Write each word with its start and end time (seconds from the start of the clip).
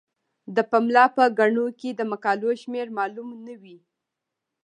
د 0.55 0.57
پملا 0.71 1.05
په 1.15 1.23
ګڼو 1.39 1.65
کې 1.79 1.89
د 1.93 2.01
مقالو 2.11 2.49
شمیر 2.61 2.87
معلوم 2.97 3.29
نه 3.45 3.55
وي. 3.61 3.77